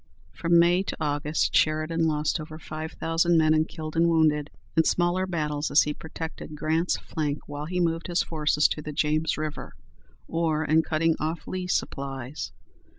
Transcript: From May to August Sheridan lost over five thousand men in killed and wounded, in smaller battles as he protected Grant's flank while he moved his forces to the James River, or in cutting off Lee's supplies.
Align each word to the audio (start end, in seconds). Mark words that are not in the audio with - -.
From 0.33 0.57
May 0.57 0.81
to 0.81 0.97
August 0.99 1.55
Sheridan 1.55 2.07
lost 2.07 2.39
over 2.39 2.57
five 2.57 2.93
thousand 2.93 3.37
men 3.37 3.53
in 3.53 3.65
killed 3.65 3.95
and 3.95 4.09
wounded, 4.09 4.49
in 4.75 4.83
smaller 4.83 5.27
battles 5.27 5.69
as 5.69 5.83
he 5.83 5.93
protected 5.93 6.55
Grant's 6.55 6.97
flank 6.97 7.41
while 7.47 7.65
he 7.65 7.79
moved 7.79 8.07
his 8.07 8.23
forces 8.23 8.67
to 8.69 8.81
the 8.81 8.93
James 8.93 9.37
River, 9.37 9.75
or 10.27 10.65
in 10.65 10.81
cutting 10.81 11.15
off 11.19 11.47
Lee's 11.47 11.73
supplies. 11.75 12.51